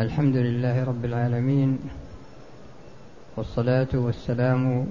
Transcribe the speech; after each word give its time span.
الحمد 0.00 0.36
لله 0.36 0.84
رب 0.84 1.04
العالمين 1.04 1.78
والصلاة 3.36 3.88
والسلام 3.94 4.86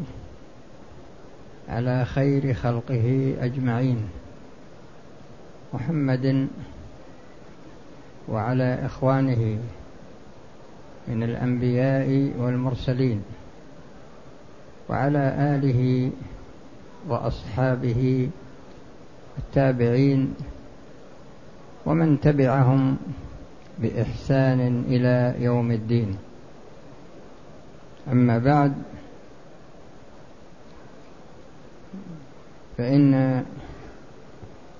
على 1.69 2.05
خير 2.05 2.53
خلقه 2.53 3.35
أجمعين 3.41 4.09
محمد 5.73 6.47
وعلى 8.29 8.79
إخوانه 8.85 9.57
من 11.07 11.23
الأنبياء 11.23 12.33
والمرسلين 12.37 13.23
وعلى 14.89 15.23
آله 15.37 16.11
وأصحابه 17.07 18.29
التابعين 19.37 20.33
ومن 21.85 22.19
تبعهم 22.19 22.97
بإحسان 23.79 24.83
إلى 24.87 25.43
يوم 25.43 25.71
الدين. 25.71 26.17
أما 28.11 28.37
بعد 28.37 28.73
فإن 32.77 33.43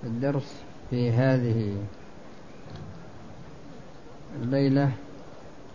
الدرس 0.04 0.64
في 0.90 1.12
هذه 1.12 1.78
الليلة 4.42 4.92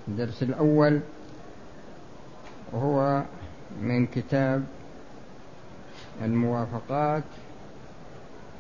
الدرس 0.08 0.42
الأول 0.42 1.00
وهو 2.72 3.22
من 3.82 4.06
كتاب 4.06 4.64
الموافقات 6.22 7.22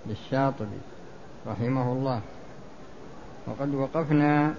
للشاطبي 0.06 0.80
رحمه 1.46 1.92
الله. 1.92 2.20
وقد 3.50 3.74
وقفنا 3.74 4.54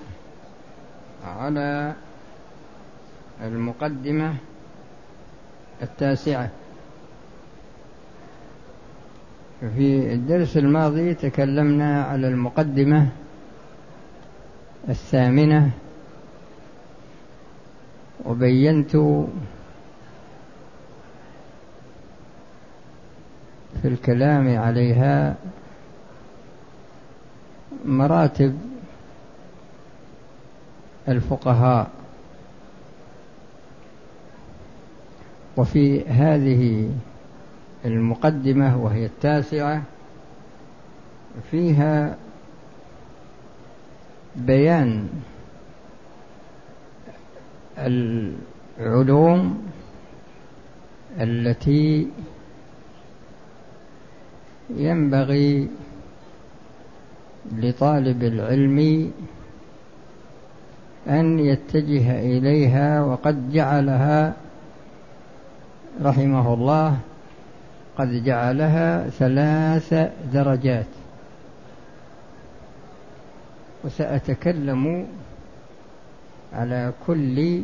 على 1.25 1.93
المقدمة 3.41 4.33
التاسعة. 5.81 6.49
في 9.61 10.13
الدرس 10.13 10.57
الماضي 10.57 11.13
تكلمنا 11.13 12.03
على 12.03 12.27
المقدمة 12.27 13.09
الثامنة 14.89 15.71
وبينت 18.25 18.91
في 23.81 23.85
الكلام 23.87 24.57
عليها 24.57 25.35
مراتب 27.85 28.70
الفقهاء. 31.11 31.91
وفي 35.57 36.05
هذه 36.05 36.89
المقدمة 37.85 38.77
وهي 38.77 39.05
التاسعة 39.05 39.83
فيها 41.51 42.17
بيان 44.35 45.09
العلوم 47.77 49.71
التي 51.19 52.07
ينبغي 54.69 55.67
لطالب 57.51 58.23
العلم 58.23 59.11
أن 61.07 61.39
يتجه 61.39 62.19
إليها 62.19 63.03
وقد 63.03 63.51
جعلها 63.51 64.33
رحمه 66.01 66.53
الله 66.53 66.97
قد 67.97 68.23
جعلها 68.23 69.09
ثلاث 69.09 70.11
درجات. 70.33 70.91
وسأتكلم 73.83 75.07
على 76.53 76.93
كل 77.07 77.61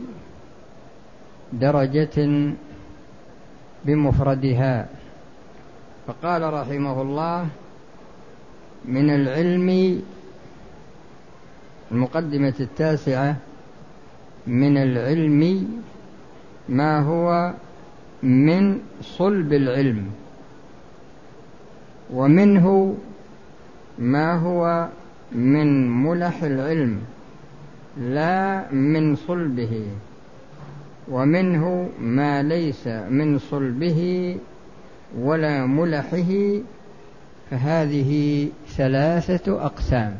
درجة 1.53 2.17
بمفردها. 3.85 4.85
فقال 6.07 6.53
رحمه 6.53 7.01
الله 7.01 7.47
من 8.85 9.09
العلم 9.09 10.01
المقدمة 11.91 12.53
التاسعة 12.59 13.35
من 14.47 14.77
العلم 14.77 15.67
ما 16.69 16.99
هو 16.99 17.53
من 18.23 18.79
صلب 19.01 19.53
العلم 19.53 20.05
ومنه 22.13 22.95
ما 23.99 24.33
هو 24.33 24.87
من 25.31 25.89
ملح 26.03 26.43
العلم 26.43 26.99
لا 27.97 28.71
من 28.71 29.15
صلبه 29.15 29.83
ومنه 31.11 31.89
ما 32.01 32.43
ليس 32.43 32.87
من 32.87 33.39
صلبه 33.39 34.37
ولا 35.17 35.65
ملحه 35.65 36.61
فهذه 37.51 38.47
ثلاثة 38.67 39.65
أقسام. 39.65 40.17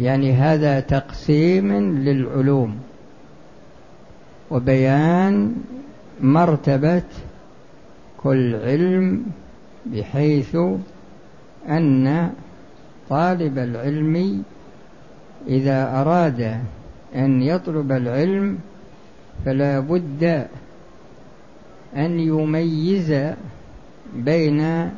يعني 0.00 0.32
هذا 0.32 0.80
تقسيم 0.80 1.72
للعلوم 1.98 2.78
وبيان 4.50 5.56
مرتبة 6.20 7.02
كل 8.22 8.54
علم 8.54 9.26
بحيث 9.86 10.56
أن 11.68 12.30
طالب 13.08 13.58
العلم 13.58 14.42
إذا 15.46 16.00
أراد 16.00 16.60
أن 17.14 17.42
يطلب 17.42 17.92
العلم 17.92 18.58
فلا 19.44 19.80
بد 19.80 20.46
أن 21.96 22.20
يميز 22.20 23.34
بين 24.16 24.90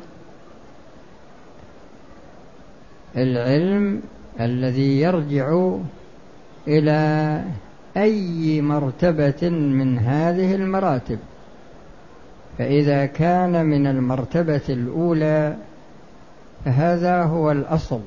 العلم 3.17 4.01
الذي 4.39 5.01
يرجع 5.01 5.75
إلى 6.67 7.41
أي 7.97 8.61
مرتبة 8.61 9.49
من 9.49 9.99
هذه 9.99 10.55
المراتب. 10.55 11.19
فإذا 12.57 13.05
كان 13.05 13.65
من 13.65 13.87
المرتبة 13.87 14.61
الأولى 14.69 15.55
فهذا 16.65 17.23
هو 17.23 17.51
الأصل. 17.51 18.01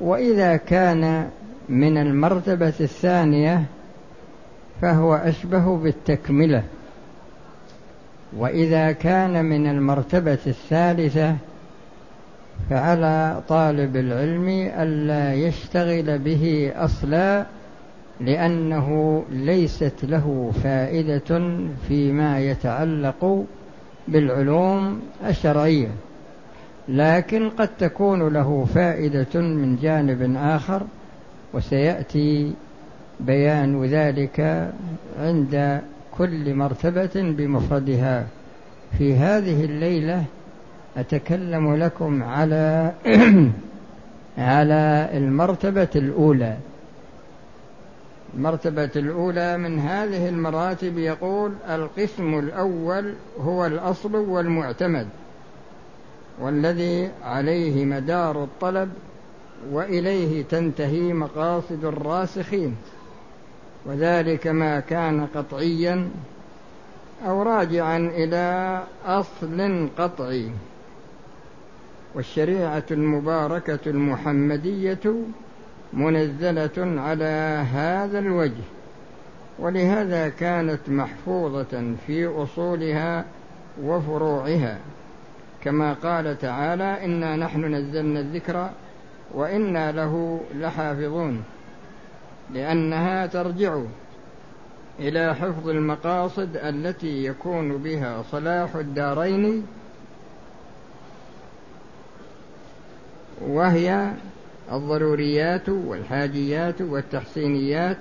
وإذا 0.00 0.56
كان 0.56 1.28
من 1.68 1.98
المرتبة 1.98 2.74
الثانية 2.80 3.64
فهو 4.80 5.14
أشبه 5.14 5.76
بالتكملة. 5.76 6.62
وإذا 8.36 8.92
كان 8.92 9.44
من 9.44 9.66
المرتبة 9.66 10.38
الثالثة 10.46 11.36
فعلى 12.70 13.40
طالب 13.48 13.96
العلم 13.96 14.48
ألا 14.78 15.34
يشتغل 15.34 16.18
به 16.18 16.72
أصلا 16.76 17.46
لأنه 18.20 19.22
ليست 19.30 19.94
له 20.02 20.52
فائدة 20.62 21.58
فيما 21.88 22.40
يتعلق 22.40 23.44
بالعلوم 24.08 25.00
الشرعية. 25.26 25.88
لكن 26.88 27.50
قد 27.50 27.68
تكون 27.78 28.32
له 28.32 28.64
فائدة 28.74 29.40
من 29.40 29.76
جانب 29.76 30.36
آخر 30.36 30.82
وسيأتي 31.54 32.52
بيان 33.20 33.84
ذلك 33.84 34.70
عند 35.20 35.80
كل 36.18 36.54
مرتبة 36.54 37.10
بمفردها. 37.14 38.26
في 38.98 39.14
هذه 39.14 39.64
الليلة 39.64 40.24
أتكلم 40.96 41.76
لكم 41.76 42.22
على 42.22 42.92
على 44.38 45.08
المرتبة 45.12 45.88
الأولى. 45.96 46.56
المرتبة 48.34 48.90
الأولى 48.96 49.58
من 49.58 49.78
هذه 49.78 50.28
المراتب 50.28 50.98
يقول 50.98 51.52
القسم 51.68 52.38
الأول 52.38 53.14
هو 53.40 53.66
الأصل 53.66 54.16
والمعتمد 54.16 55.08
والذي 56.40 57.10
عليه 57.24 57.84
مدار 57.84 58.44
الطلب 58.44 58.90
وإليه 59.72 60.42
تنتهي 60.42 61.12
مقاصد 61.12 61.84
الراسخين 61.84 62.76
وذلك 63.86 64.46
ما 64.46 64.80
كان 64.80 65.26
قطعيا 65.34 66.10
أو 67.26 67.42
راجعا 67.42 67.96
إلى 67.96 68.82
أصل 69.06 69.88
قطعي. 69.98 70.50
والشريعة 72.14 72.84
المباركة 72.90 73.78
المحمدية 73.86 75.14
منزلة 75.92 77.00
على 77.00 77.64
هذا 77.72 78.18
الوجه 78.18 78.64
ولهذا 79.58 80.28
كانت 80.28 80.80
محفوظة 80.88 81.94
في 82.06 82.26
أصولها 82.26 83.24
وفروعها. 83.82 84.78
كما 85.64 85.92
قال 85.92 86.38
تعالى 86.38 87.04
إنا 87.04 87.36
نحن 87.36 87.74
نزلنا 87.74 88.20
الذكر 88.20 88.70
وإنا 89.34 89.92
له 89.92 90.40
لحافظون 90.54 91.42
لأنها 92.54 93.26
ترجع 93.26 93.80
إلى 94.98 95.34
حفظ 95.34 95.68
المقاصد 95.68 96.56
التي 96.56 97.24
يكون 97.24 97.76
بها 97.78 98.22
صلاح 98.32 98.74
الدارين 98.74 99.66
وهي 103.40 104.10
الضروريات 104.72 105.68
والحاجيات 105.68 106.80
والتحسينيات 106.80 107.96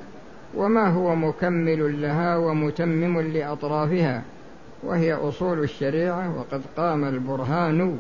وما 0.56 0.88
هو 0.88 1.16
مكمل 1.16 2.02
لها 2.02 2.38
ومتمم 2.38 3.22
لأطرافها 3.22 4.24
وهي 4.84 5.14
أصول 5.14 5.60
الشريعة 5.64 6.40
وقد 6.40 6.62
قام 6.78 7.06
البرهان 7.06 8.00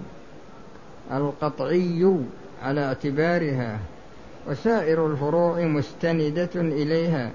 القطعي 1.11 2.15
على 2.63 2.85
اعتبارها 2.85 3.79
وسائر 4.49 5.07
الفروع 5.07 5.59
مستندة 5.61 6.49
إليها 6.55 7.31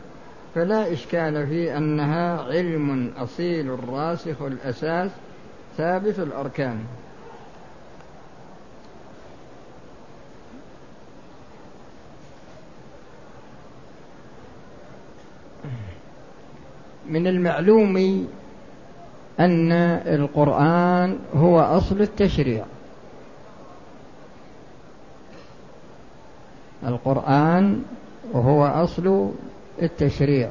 فلا 0.55 0.93
إشكال 0.93 1.47
في 1.47 1.77
أنها 1.77 2.43
علم 2.43 3.13
أصيل 3.17 3.89
راسخ 3.89 4.43
الأساس 4.43 5.11
ثابت 5.77 6.19
الأركان. 6.19 6.79
من 17.09 17.27
المعلوم 17.27 18.27
أن 19.41 19.73
القرآن 20.07 21.19
هو 21.35 21.61
أصل 21.61 22.01
التشريع. 22.01 22.65
القرآن 26.87 27.83
هو 28.35 28.67
أصل 28.67 29.31
التشريع. 29.83 30.51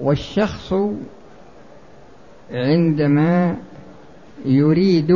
والشخص 0.00 0.74
عندما 2.50 3.56
يريد 4.44 5.10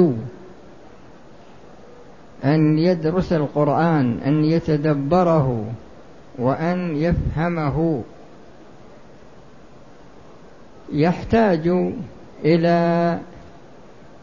أن 2.45 2.79
يدرس 2.79 3.33
القرآن 3.33 4.19
أن 4.19 4.45
يتدبره 4.45 5.65
وأن 6.39 6.97
يفهمه. 6.97 8.03
يحتاج 10.93 11.69
إلى 12.45 13.19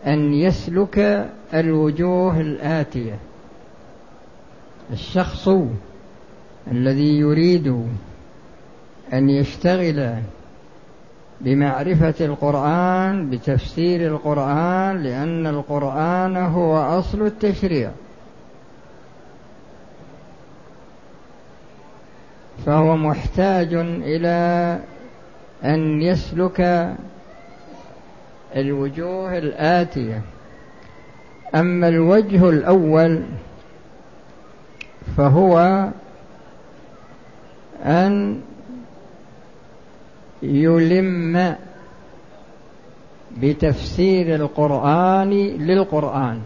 أن 0.08 0.34
يسلك 0.34 1.30
الوجوه 1.54 2.42
الآتية. 2.42 3.20
الشخص 4.92 5.50
الذي 6.72 7.20
يريد 7.20 7.88
أن 9.14 9.30
يشتغل 9.30 10.16
بمعرفة 11.42 12.26
القرآن 12.26 13.30
بتفسير 13.30 14.08
القرآن 14.08 15.04
لأن 15.04 15.48
القرآن 15.48 16.38
هو 16.38 16.78
أصل 16.78 17.22
التشريع. 17.22 17.92
فهو 22.66 22.96
محتاج 22.98 23.74
إلى 24.04 24.80
أن 25.64 26.02
يسلك 26.02 26.90
الوجوه 28.56 29.38
الآتية. 29.38 30.22
أما 31.56 31.88
الوجه 31.88 32.50
الأول 32.50 33.24
فهو 35.18 35.88
أن 37.86 38.42
يلم 40.44 41.56
بتفسير 43.38 44.36
القرآن 44.36 45.30
للقرآن 45.58 46.42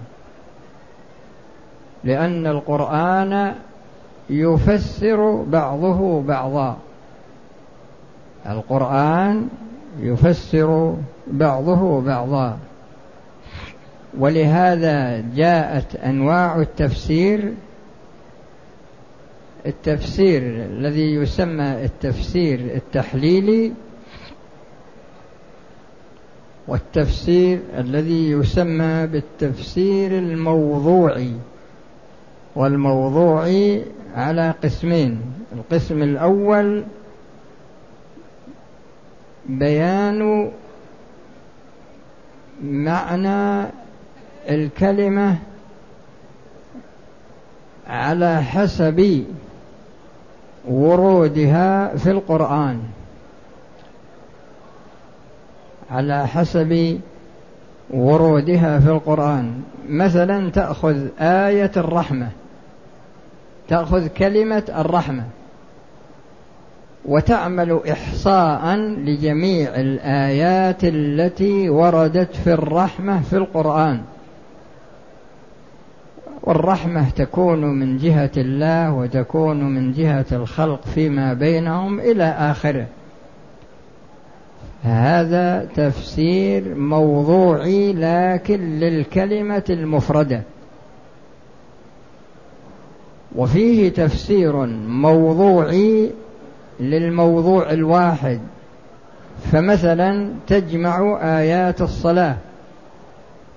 لأن 2.03 2.47
القرآن 2.47 3.55
يفسر 4.29 5.43
بعضه 5.43 6.21
بعضا. 6.21 6.77
القرآن 8.49 9.47
يفسر 9.99 10.95
بعضه 11.27 12.01
بعضا. 12.01 12.57
ولهذا 14.17 15.23
جاءت 15.35 15.95
أنواع 15.95 16.61
التفسير. 16.61 17.53
التفسير 19.65 20.41
الذي 20.41 21.13
يسمى 21.13 21.85
التفسير 21.85 22.59
التحليلي. 22.59 23.73
والتفسير 26.67 27.59
الذي 27.77 28.31
يسمى 28.31 29.07
بالتفسير 29.07 30.11
الموضوعي. 30.11 31.33
والموضوعي 32.57 33.83
على 34.15 34.53
قسمين. 34.63 35.21
القسم 35.53 36.03
الأول 36.03 36.83
بيان 39.49 40.51
معنى 42.63 43.67
الكلمة 44.49 45.37
على 47.87 48.43
حسب 48.43 49.25
ورودها 50.67 51.97
في 51.97 52.11
القرآن. 52.11 52.79
على 55.91 56.27
حسب 56.27 56.99
ورودها 57.89 58.79
في 58.79 58.89
القرآن. 58.89 59.61
مثلا 59.89 60.51
تأخذ 60.51 61.07
آية 61.19 61.71
الرحمة. 61.77 62.29
تأخذ 63.67 64.07
كلمة 64.07 64.63
الرحمة. 64.77 65.23
وتعمل 67.05 67.79
إحصاء 67.91 68.75
لجميع 68.75 69.75
الآيات 69.75 70.83
التي 70.83 71.69
وردت 71.69 72.35
في 72.35 72.53
الرحمة 72.53 73.21
في 73.21 73.37
القرآن. 73.37 74.01
والرحمة 76.43 77.09
تكون 77.09 77.79
من 77.79 77.97
جهة 77.97 78.31
الله 78.37 78.93
وتكون 78.93 79.63
من 79.63 79.91
جهة 79.91 80.25
الخلق 80.31 80.81
فيما 80.85 81.33
بينهم 81.33 81.99
إلى 81.99 82.23
آخره. 82.23 82.85
هذا 84.83 85.67
تفسير 85.75 86.75
موضوعي 86.75 87.93
لكن 87.93 88.79
للكلمة 88.79 89.63
المفردة. 89.69 90.41
وفيه 93.37 93.89
تفسير 93.89 94.65
موضوعي 94.87 96.11
للموضوع 96.79 97.71
الواحد. 97.71 98.39
فمثلا 99.51 100.29
تجمع 100.47 101.19
آيات 101.21 101.81
الصلاة 101.81 102.35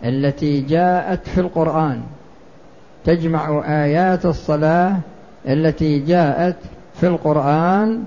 التي 0.05 0.61
جاءت 0.61 1.29
في 1.29 1.41
القرآن. 1.41 2.01
تجمع 3.05 3.63
آيات 3.85 4.27
الصلاة 4.27 4.97
التي 5.49 5.99
جاءت 5.99 6.57
في 6.95 7.07
القرآن 7.07 8.03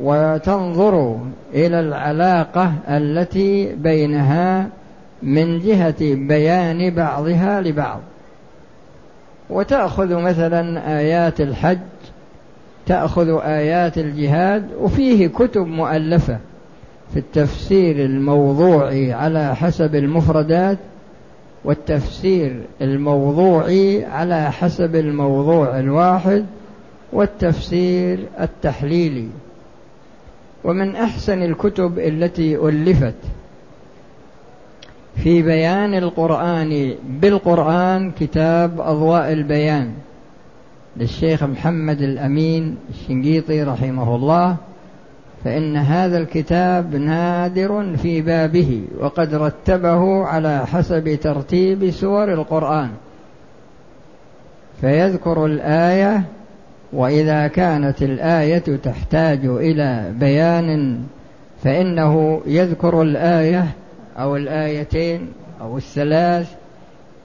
وتنظر 0.00 1.18
إلى 1.54 1.80
العلاقة 1.80 2.72
التي 2.88 3.74
بينها 3.74 4.68
من 5.22 5.58
جهة 5.58 6.14
بيان 6.14 6.94
بعضها 6.94 7.60
لبعض. 7.60 8.00
وتأخذ 9.50 10.14
مثلا 10.14 10.98
آيات 10.98 11.40
الحج 11.40 11.78
تأخذ 12.86 13.40
آيات 13.42 13.98
الجهاد 13.98 14.68
وفيه 14.80 15.26
كتب 15.26 15.66
مؤلفة 15.66 16.38
في 17.12 17.18
التفسير 17.18 18.04
الموضوعي 18.04 19.12
على 19.12 19.56
حسب 19.56 19.94
المفردات 19.94 20.78
والتفسير 21.64 22.60
الموضوعي 22.80 24.04
على 24.04 24.52
حسب 24.52 24.96
الموضوع 24.96 25.78
الواحد 25.78 26.46
والتفسير 27.12 28.18
التحليلي. 28.40 29.28
ومن 30.64 30.96
أحسن 30.96 31.42
الكتب 31.42 31.98
التي 31.98 32.56
ألفت 32.56 33.14
في 35.22 35.42
بيان 35.42 35.94
القرآن 35.94 36.94
بالقرآن 37.08 38.10
كتاب 38.10 38.80
أضواء 38.80 39.32
البيان. 39.32 39.90
للشيخ 40.96 41.42
محمد 41.42 42.02
الأمين 42.02 42.76
الشنقيطي 42.90 43.62
رحمه 43.62 44.16
الله 44.16 44.56
فإن 45.44 45.76
هذا 45.76 46.18
الكتاب 46.18 46.96
نادر 46.96 47.96
في 47.96 48.20
بابه 48.22 48.82
وقد 49.00 49.34
رتبه 49.34 50.24
على 50.24 50.66
حسب 50.66 51.18
ترتيب 51.20 51.90
سور 51.90 52.32
القرآن. 52.32 52.90
فيذكر 54.80 55.46
الآية 55.46 56.22
وإذا 56.92 57.46
كانت 57.46 58.02
الآية 58.02 58.76
تحتاج 58.82 59.44
إلى 59.44 60.12
بيان 60.20 61.00
فإنه 61.62 62.40
يذكر 62.46 63.02
الآية 63.02 63.66
أو 64.18 64.36
الآيتين 64.36 65.32
أو 65.60 65.76
الثلاث 65.76 66.54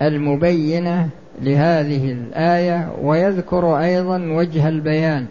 المبينة 0.02 1.10
لهذه 1.42 2.12
الآية 2.12 2.90
ويذكر 3.02 3.78
أيضا 3.78 4.18
وجه 4.18 4.70
البيان. 4.70 5.26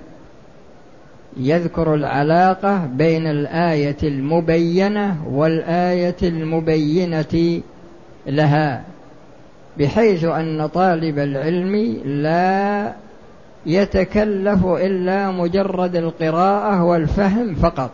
يذكر 1.36 1.94
العلاقة 1.94 2.86
بين 2.86 3.26
الآية 3.26 3.96
المبينة 4.02 5.16
والآية 5.30 6.16
المبينة 6.22 7.60
لها 8.26 8.82
بحيث 9.78 10.24
أن 10.24 10.66
طالب 10.66 11.18
العلم 11.18 12.00
لا 12.04 12.92
يتكلف 13.66 14.66
إلا 14.66 15.30
مجرد 15.30 15.96
القراءة 15.96 16.82
والفهم 16.82 17.54
فقط. 17.54 17.90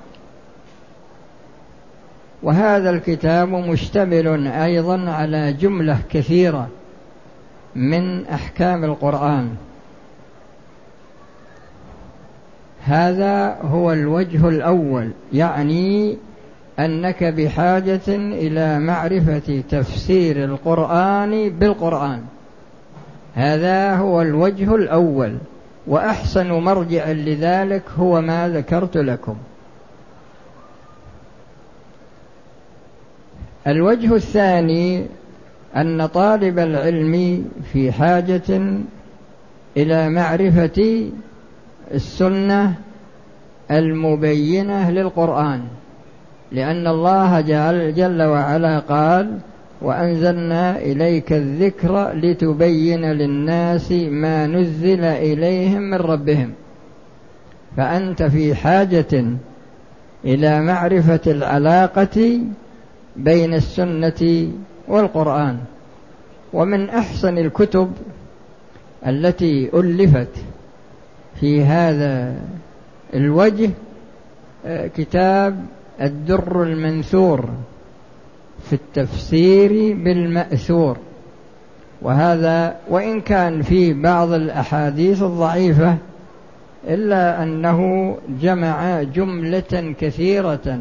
وهذا 2.43 2.91
الكتاب 2.91 3.49
مشتمل 3.49 4.47
أيضا 4.47 5.11
على 5.11 5.53
جملة 5.53 5.99
كثيرة 6.11 6.69
من 7.77 8.27
أحكام 8.27 8.85
القرآن. 8.85 9.49
هذا 12.85 13.59
هو 13.63 13.93
الوجه 13.93 14.49
الأول 14.49 15.11
يعني 15.33 16.17
أنك 16.79 17.25
بحاجة 17.25 18.09
إلى 18.09 18.79
معرفة 18.79 19.63
تفسير 19.71 20.45
القرآن 20.45 21.49
بالقرآن. 21.49 22.23
هذا 23.35 23.95
هو 23.97 24.23
الوجه 24.23 24.75
الأول 24.75 25.37
وأحسن 25.87 26.53
مرجع 26.53 27.11
لذلك 27.11 27.83
هو 27.99 28.21
ما 28.21 28.49
ذكرت 28.49 28.97
لكم. 28.97 29.37
الوجه 33.67 34.15
الثاني 34.15 35.07
أن 35.77 36.07
طالب 36.07 36.59
العلم 36.59 37.45
في 37.73 37.93
حاجة 37.93 38.61
إلى 39.77 40.09
معرفة 40.09 41.11
السنة 41.95 42.75
المبينة 43.71 44.91
للقرآن 44.91 45.63
لأن 46.53 46.87
الله 46.87 47.41
جل, 47.41 47.95
جل 47.95 48.23
وعلا 48.23 48.79
قال 48.79 49.39
وأنزلنا 49.83 50.79
إليك 50.79 51.33
الذكر 51.33 52.13
لتبين 52.13 53.05
للناس 53.05 53.93
ما 53.93 54.47
نزل 54.47 55.05
إليهم 55.05 55.83
من 55.83 55.95
ربهم 55.95 56.51
فأنت 57.77 58.23
في 58.23 58.55
حاجة 58.55 59.25
إلى 60.25 60.61
معرفة 60.61 61.21
العلاقة 61.27 62.41
بين 63.25 63.55
السنة 63.55 64.51
والقرآن 64.89 65.59
ومن 66.53 66.91
أحسن 66.91 67.39
الكتب 67.39 67.93
التي 69.07 69.71
ألفت 69.75 70.45
في 71.41 71.65
هذا 71.65 72.35
الوجه 73.15 73.71
آه، 74.67 74.87
كتاب 74.87 75.67
الدر 76.01 76.63
المنثور 76.63 77.49
في 78.69 78.73
التفسير 78.73 79.97
بالمأثور. 79.97 80.97
وهذا 82.03 82.77
وإن 82.89 83.21
كان 83.21 83.63
في 83.63 83.93
بعض 83.93 84.33
الأحاديث 84.33 85.23
الضعيفة 85.23 85.97
إلا 86.89 87.43
أنه 87.43 88.17
جمع 88.43 89.03
جملة 89.03 89.95
كثيرة 90.01 90.81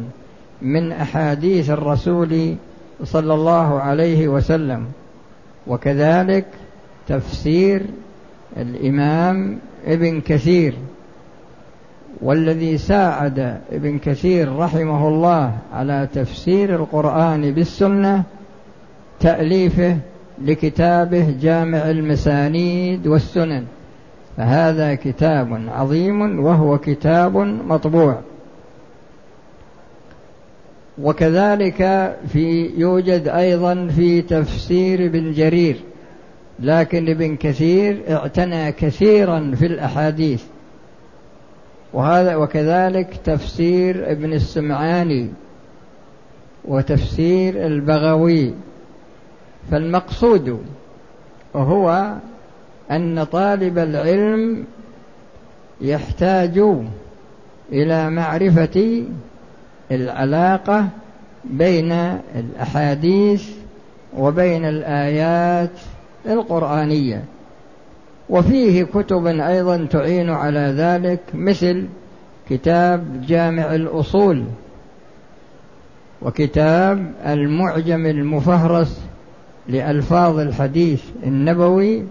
من 0.62 0.92
أحاديث 0.92 1.70
الرسول 1.70 2.54
صلى 3.04 3.34
الله 3.34 3.80
عليه 3.80 4.28
وسلم 4.28 4.86
وكذلك 5.66 6.46
تفسير 7.08 7.82
الإمام 8.56 9.58
ابن 9.86 10.20
كثير 10.20 10.74
والذي 12.22 12.78
ساعد 12.78 13.60
ابن 13.72 13.98
كثير 13.98 14.56
رحمه 14.56 15.08
الله 15.08 15.52
على 15.74 16.08
تفسير 16.14 16.74
القرآن 16.74 17.50
بالسنة 17.50 18.22
تأليفه 19.20 19.96
لكتابه 20.44 21.34
جامع 21.42 21.90
المسانيد 21.90 23.06
والسنن. 23.06 23.64
فهذا 24.36 24.94
كتاب 24.94 25.60
عظيم 25.68 26.44
وهو 26.44 26.78
كتاب 26.78 27.36
مطبوع. 27.68 28.18
وكذلك 30.98 32.16
في 32.32 32.70
يوجد 32.76 33.28
أيضا 33.28 33.88
في 33.96 34.22
تفسير 34.22 35.04
ابن 35.04 35.32
جرير 35.32 35.76
لكن 36.60 37.08
ابن 37.08 37.36
كثير 37.36 38.02
اعتنى 38.10 38.72
كثيرا 38.72 39.52
في 39.58 39.66
الأحاديث. 39.66 40.44
وهذا 41.92 42.36
وكذلك 42.36 43.20
تفسير 43.24 44.12
ابن 44.12 44.32
السمعاني 44.32 45.28
وتفسير 46.64 47.66
البغوي. 47.66 48.54
فالمقصود 49.70 50.60
هو 51.56 52.14
أن 52.90 53.24
طالب 53.24 53.78
العلم 53.78 54.64
يحتاج 55.80 56.62
إلى 57.72 58.10
معرفة 58.10 59.04
العلاقة 59.90 60.88
بين 61.44 61.92
الأحاديث 62.34 63.48
وبين 64.16 64.64
الآيات 64.64 65.70
القرآنية. 66.26 67.24
وفيه 68.28 68.82
كتب 68.84 69.26
أيضا 69.26 69.86
تعين 69.90 70.30
على 70.30 70.74
ذلك 70.76 71.20
مثل 71.34 71.86
كتاب 72.50 73.26
جامع 73.26 73.74
الأصول 73.74 74.44
وكتاب 76.22 77.12
المعجم 77.26 78.06
المفهرس 78.06 79.00
لألفاظ 79.68 80.38
الحديث 80.38 81.02
النبوي. 81.26 82.04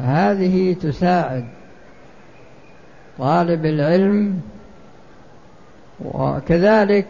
هذه 0.00 0.72
تساعد 0.72 1.44
طالب 3.18 3.66
العلم 3.66 4.40
وكذلك 6.04 7.06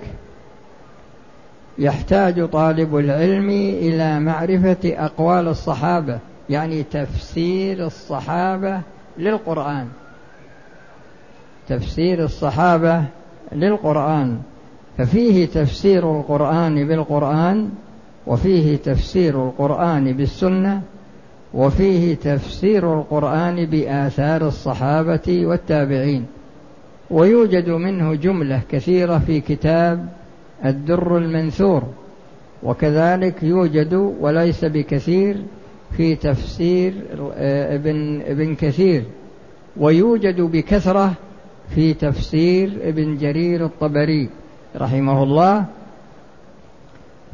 يحتاج 1.79 2.49
طالب 2.49 2.97
العلم 2.97 3.51
إلى 3.51 4.21
معرفة 4.21 4.77
أقوال 4.85 5.49
الصحابة 5.49 6.19
يعني 6.51 6.83
تفسير 6.83 7.87
الصحابة 7.87 8.81
للقرآن. 9.19 9.89
تفسير 11.69 12.25
الصحابة 12.25 13.05
للقرآن. 13.53 14.39
ففيه 14.99 15.47
تفسير 15.47 16.21
القرآن 16.21 16.89
بالقرآن 16.89 17.71
وفيه 18.27 18.77
تفسير 18.77 19.45
القرآن 19.49 20.13
بالسنة 20.13 20.83
وفيه 21.57 22.15
تفسير 22.15 23.01
القرآن 23.01 23.67
بآثار 23.67 24.49
الصحابة 24.49 25.47
والتابعين. 25.47 26.25
ويوجد 27.11 27.69
منه 27.71 28.15
جملة 28.15 28.61
كثيرة 28.71 29.19
في 29.19 29.41
كتاب 29.41 30.09
الدر 30.65 31.19
المنثور. 31.19 31.83
وكذلك 32.63 33.43
يوجد 33.43 33.95
وليس 34.21 34.65
بكثير 34.65 35.37
في 35.97 36.15
تفسير 36.15 36.93
ابن 37.75 38.21
ابن 38.27 38.55
كثير. 38.55 39.03
ويوجد 39.77 40.41
بكثرة 40.41 41.13
في 41.75 41.95
تفسير 41.95 42.73
ابن 42.83 43.17
جرير 43.17 43.65
الطبري 43.65 44.29
رحمه 44.77 45.23
الله 45.23 45.65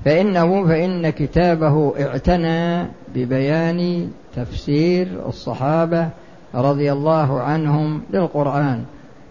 فإنه 0.05 0.67
فإن 0.67 1.11
كتابه 1.11 1.93
اعتنى 2.01 2.87
ببيان 3.15 4.09
تفسير 4.37 5.09
الصحابة 5.29 6.09
رضي 6.55 6.93
الله 6.93 7.41
عنهم 7.41 8.03
للقرآن. 8.13 8.85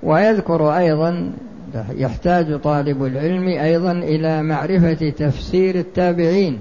ويذكر 0.03 0.77
أيضا 0.77 1.31
يحتاج 1.95 2.59
طالب 2.59 3.05
العلم 3.05 3.47
أيضا 3.47 3.91
إلى 3.91 4.43
معرفة 4.43 5.09
تفسير 5.09 5.75
التابعين. 5.75 6.59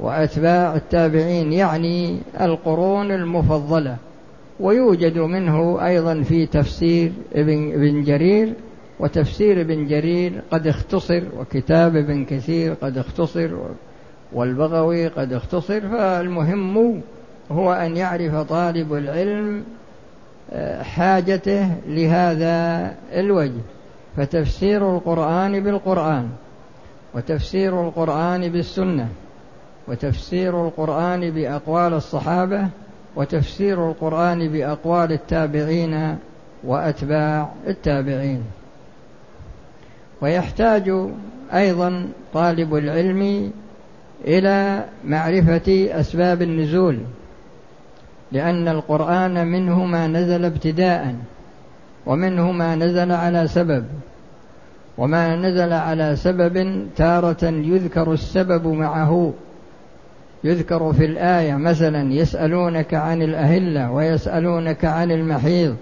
وأتباع 0.00 0.76
التابعين 0.76 1.52
يعني 1.52 2.18
القرون 2.40 3.10
المفضلة. 3.10 3.96
ويوجد 4.60 5.18
منه 5.18 5.86
أيضا 5.86 6.22
في 6.22 6.46
تفسير 6.46 7.12
ابن 7.34 8.04
جرير 8.04 8.52
وتفسير 9.00 9.60
ابن 9.60 9.86
جرير 9.86 10.42
قد 10.50 10.66
اختصر 10.66 11.22
وكتاب 11.38 11.96
ابن 11.96 12.24
كثير 12.24 12.74
قد 12.74 12.98
اختصر 12.98 13.50
والبغوي 14.32 15.08
قد 15.08 15.32
اختصر 15.32 15.80
فالمهم 15.80 17.02
هو 17.50 17.72
أن 17.72 17.96
يعرف 17.96 18.34
طالب 18.34 18.94
العلم 18.94 19.64
آه، 20.52 20.82
حاجته 20.82 21.70
لهذا 21.86 22.94
الوجه. 23.12 23.60
فتفسير 24.16 24.96
القرآن 24.96 25.60
بالقرآن 25.60 26.28
وتفسير 27.14 27.88
القرآن 27.88 28.48
بالسنة 28.48 29.08
وتفسير 29.88 30.66
القرآن 30.66 31.30
بأقوال 31.30 31.94
الصحابة 31.94 32.68
وتفسير 33.16 33.90
القرآن 33.90 34.48
بأقوال 34.48 35.12
التابعين 35.12 36.18
وأتباع 36.64 37.52
التابعين. 37.66 38.42
ويحتاج 40.20 40.92
أيضا 41.54 42.08
طالب 42.34 42.74
العلم 42.74 43.50
إلى 44.24 44.84
معرفة 45.04 45.88
أسباب 46.00 46.42
النزول 46.42 46.98
لأن 48.32 48.68
القرآن 48.68 49.46
منه 49.46 49.84
ما 49.84 50.06
نزل 50.06 50.44
ابتداء 50.44 51.14
ومنه 52.06 52.52
ما 52.52 52.76
نزل 52.76 53.12
على 53.12 53.48
سبب 53.48 53.84
وما 54.98 55.36
نزل 55.36 55.72
على 55.72 56.16
سبب 56.16 56.86
تارة 56.96 57.44
يذكر 57.44 58.12
السبب 58.12 58.66
معه. 58.66 59.32
يذكر 60.44 60.92
في 60.92 61.04
الآية 61.04 61.54
مثلا 61.54 62.12
يسألونك 62.12 62.94
عن 62.94 63.22
الأهلة 63.22 63.92
ويسألونك 63.92 64.84
عن 64.84 65.10
المحيض 65.10 65.76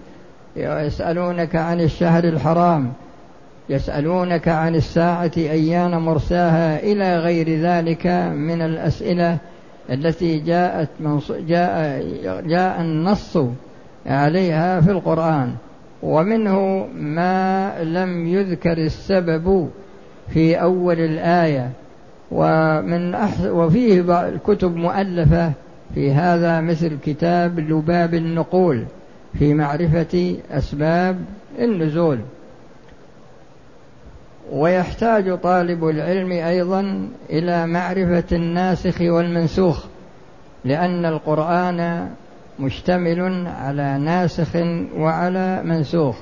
ويسألونك 0.57 1.57
عن 1.57 1.81
الشهر 1.81 2.25
الحرام 2.25 2.93
يسألونك 3.73 4.49
عن 4.49 4.75
الساعة 4.75 5.31
أيان 5.37 5.91
مرساها 5.91 6.83
إلى 6.83 7.19
غير 7.19 7.49
ذلك 7.49 8.07
من 8.35 8.62
الأسئلة 8.62 9.38
التي 9.91 10.38
جاءت 10.38 10.88
جاء 11.31 12.05
جاء 12.47 12.81
النص 12.81 13.38
عليها 14.07 14.81
في 14.81 14.91
القرآن. 14.91 15.52
ومنه 16.02 16.87
ما 16.95 17.73
لم 17.83 18.26
يذكر 18.26 18.79
السبب 18.79 19.69
في 20.29 20.55
أول 20.55 21.00
الآية. 21.00 21.71
ومن 22.31 23.14
أحس 23.14 23.47
وفيه 23.47 24.02
كتب 24.47 24.76
مؤلفة 24.76 25.52
في 25.95 26.12
هذا 26.12 26.61
مثل 26.61 26.99
كتاب 27.05 27.61
لباب 27.61 28.14
النقول 28.14 28.85
في 29.38 29.55
معرفة 29.55 30.37
أسباب 30.50 31.17
النزول. 31.59 32.19
ويحتاج 34.51 35.39
طالب 35.39 35.89
العلم 35.89 36.33
أيضا 36.33 37.09
إلى 37.31 37.67
معرفة 37.67 38.37
الناسخ 38.37 39.01
والمنسوخ 39.01 39.85
لأن 40.65 41.05
القرآن 41.05 42.09
مشتمل 42.61 43.47
على 43.47 43.99
ناسخ 43.99 44.57
وعلى 44.97 45.63
منسوخ. 45.65 46.17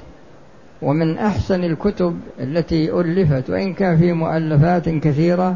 ومن 0.83 1.19
أحسن 1.19 1.65
الكتب 1.65 2.21
التي 2.41 2.93
ألفت 3.01 3.51
وإن 3.51 3.75
كان 3.75 3.97
في 3.97 4.13
مؤلفات 4.13 4.89
كثيرة 4.89 5.55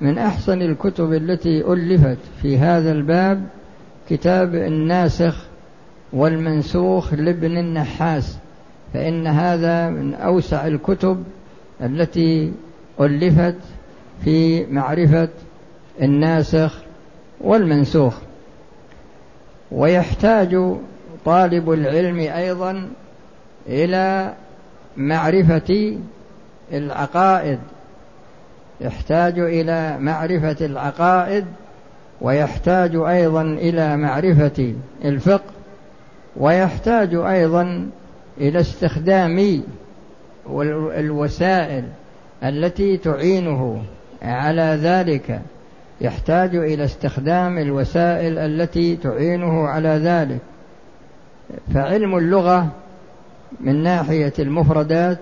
من 0.00 0.18
أحسن 0.18 0.62
الكتب 0.62 1.12
التي 1.12 1.72
ألفت 1.72 2.18
في 2.42 2.58
هذا 2.58 2.92
الباب 2.92 3.42
كتاب 4.08 4.54
الناسخ 4.54 5.46
والمنسوخ 6.12 7.14
لابن 7.14 7.58
النحاس. 7.58 8.38
فإن 8.94 9.26
هذا 9.26 9.90
من 9.90 10.14
أوسع 10.14 10.66
الكتب 10.66 11.24
التي 11.80 12.52
ألفت 13.00 13.56
في 14.24 14.66
معرفة 14.66 15.28
الناسخ 16.02 16.82
والمنسوخ. 17.40 18.14
ويحتاج 19.72 20.76
طالب 21.24 21.70
العلم 21.70 22.18
أيضا 22.18 22.88
إلى 23.68 24.34
معرفة 24.96 25.98
العقائد. 26.72 27.58
يحتاج 28.80 29.38
إلى 29.38 29.98
معرفة 29.98 30.66
العقائد 30.66 31.44
ويحتاج 32.20 32.96
أيضا 32.96 33.42
إلى 33.42 33.96
معرفة 33.96 34.74
الفقه 35.04 35.52
ويحتاج 36.36 37.14
أيضا 37.14 37.90
إلى 38.40 38.60
استخدام 38.60 39.62
الوسائل 40.98 41.84
التي 42.44 42.96
تعينه 42.96 43.82
على 44.22 44.78
ذلك 44.82 45.40
يحتاج 46.00 46.56
إلى 46.56 46.84
استخدام 46.84 47.58
الوسائل 47.58 48.38
التي 48.38 48.96
تعينه 48.96 49.68
على 49.68 49.88
ذلك. 49.88 50.40
فعلم 51.74 52.16
اللغة 52.16 52.72
من 53.60 53.82
ناحية 53.82 54.32
المفردات 54.38 55.18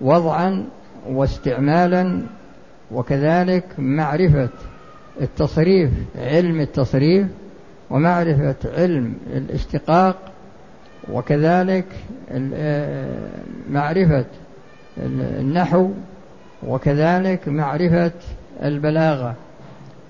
وضعا 0.00 0.64
واستعمالا 1.08 2.22
وكذلك 2.92 3.64
معرفة 3.78 4.48
التصريف 5.20 5.90
علم 6.18 6.60
التصريف 6.60 7.26
ومعرفة 7.90 8.54
علم 8.64 9.14
الاشتقاق 9.32 10.16
وكذلك 11.12 11.84
آه، 12.54 13.28
معرفة 13.70 14.24
النحو 14.98 15.90
وكذلك 16.66 17.48
معرفة 17.48 18.12
البلاغة. 18.62 19.34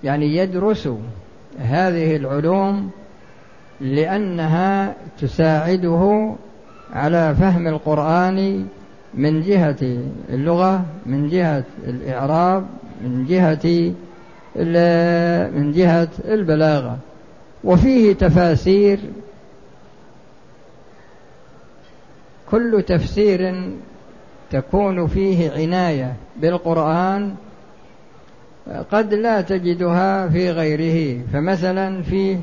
يعني 0.05 0.37
يدرس 0.37 0.89
هذه 1.59 2.17
العلوم 2.17 2.91
لأنها 3.81 4.95
تساعده 5.21 6.35
على 6.93 7.35
فهم 7.35 7.67
القرآن 7.67 8.67
من 9.15 9.43
جهة 9.43 9.99
اللغة 10.31 10.85
من 11.07 11.29
جهة 11.29 11.65
الإعراب 11.87 12.67
من 13.01 13.27
جهة 13.29 13.93
من 15.57 15.73
جهة 15.73 16.09
البلاغة. 16.29 16.99
وفيه 17.65 18.13
تفاسير 18.13 18.99
كل 22.51 22.85
تفسير 22.87 23.71
تكون 24.51 25.07
فيه 25.07 25.51
عناية 25.51 26.17
بالقرآن 26.37 27.35
قد 28.91 29.15
لا 29.15 29.41
تجدها 29.41 30.29
في 30.29 30.51
غيره. 30.51 31.21
فمثلا 31.33 32.03
في 32.03 32.39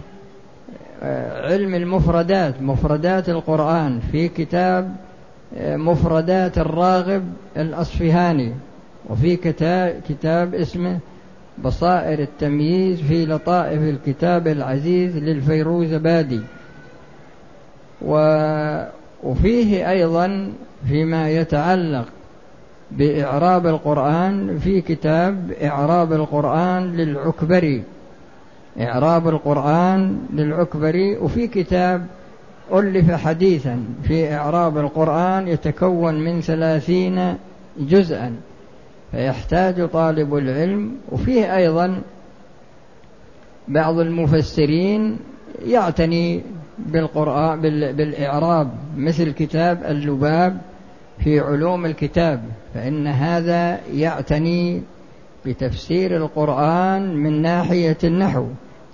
آه، 1.04 1.52
علم 1.52 1.76
المفردات 1.76 2.62
مفردات 2.62 3.30
القرآن 3.30 4.00
في 4.12 4.28
كتاب 4.28 4.96
آه، 5.58 5.76
مفردات 5.76 6.58
الراغب 6.58 7.24
الأصفهاني 7.58 8.54
وفي 9.10 9.36
كتاب, 9.36 10.56
اسمه 10.56 11.00
بصائر 11.64 12.20
التمييز 12.20 13.02
في 13.02 13.26
لطائف 13.26 13.82
الكتاب 13.82 14.48
العزيز 14.48 15.18
للفيروز 15.18 15.94
بادي. 15.94 16.42
وفيه 19.24 19.90
أيضا 19.90 20.54
فيما 20.88 21.30
يتعلق 21.30 22.06
بإعراب 22.92 23.68
القرآن 23.68 24.60
في 24.60 24.82
كتاب 24.82 25.52
إعراب 25.64 26.14
القرآن 26.14 26.96
للعكبري. 26.96 27.84
إعراب 28.82 29.28
القرآن 29.28 30.18
للعكبري 30.34 31.18
وفي 31.18 31.48
كتاب 31.48 32.06
ألف 32.74 33.12
حديثا 33.12 33.84
في 34.04 34.34
إعراب 34.34 34.78
القرآن 34.78 35.48
يتكون 35.48 36.20
من 36.20 36.42
ثلاثين 36.42 37.38
جزءا. 37.80 38.36
فيحتاج 39.12 39.90
طالب 39.90 40.36
العلم 40.36 40.92
وفيه 41.12 41.58
أيضا 41.58 42.02
بعض 43.68 44.00
المفسرين 44.00 45.18
يعتني 45.66 46.42
بالقرآن 46.78 47.62
بالإعراب 47.96 48.72
مثل 48.98 49.32
كتاب 49.32 49.84
اللباب 49.84 50.62
في 51.20 51.40
علوم 51.40 51.86
الكتاب. 51.86 52.44
فإن 52.74 53.08
هذا 53.08 53.80
يعتني 53.94 54.82
بتفسير 55.46 56.18
القرآن 56.18 57.16
من 57.16 57.42
ناحية 57.42 57.98
النحو. 58.04 58.46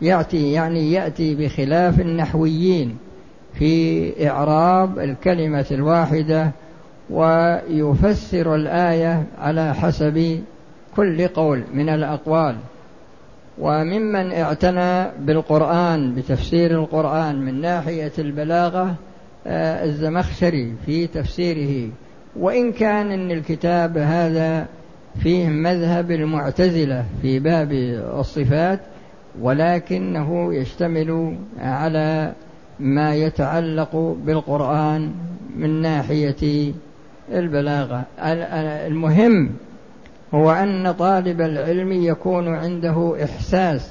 يأتي 0.02 0.52
يعني 0.52 0.92
يأتي 0.92 1.36
بخلاف 1.36 2.00
النحويين 2.00 2.98
في 3.54 4.30
إعراب 4.30 5.00
الكلمة 5.00 5.66
الواحدة 5.72 6.52
ويفسر 7.10 8.56
الآية 8.56 9.24
على 9.40 9.76
حسب 9.76 10.44
كل 10.96 11.28
قول 11.28 11.64
من 11.74 11.90
الأقوال. 11.90 12.56
وممن 13.60 14.32
اعتنى 14.32 15.12
بالقرآن 15.20 16.16
بتفسير 16.16 16.72
القرآن 16.72 17.36
من 17.42 17.62
ناحية 17.62 18.12
البلاغة 18.20 18.96
آه، 19.48 19.86
الزمخشري 19.86 20.74
في 20.86 21.08
تفسيره. 21.08 21.90
وإن 22.36 22.72
كان 22.72 23.12
أن 23.12 23.32
الكتاب 23.32 23.98
هذا 23.98 24.68
فيه 25.24 25.48
مذهب 25.48 26.12
المعتزلة 26.12 27.06
في 27.22 27.40
باب 27.40 27.72
الصفات 28.20 28.80
ولكنه 29.42 30.54
يشتمل 30.54 31.38
على 31.60 32.34
ما 32.80 33.16
يتعلق 33.16 34.16
بالقرآن 34.26 35.12
من 35.56 35.82
ناحية 35.82 36.74
البلاغة. 37.32 38.04
المهم 38.20 39.50
هو 40.34 40.52
أن 40.52 40.92
طالب 40.92 41.42
العلم 41.42 41.92
يكون 41.92 42.48
عنده 42.48 43.24
إحساس 43.24 43.90